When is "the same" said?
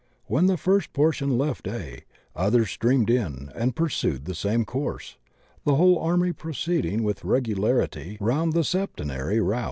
4.25-4.65